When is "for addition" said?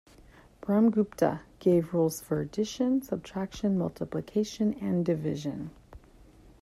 2.21-3.03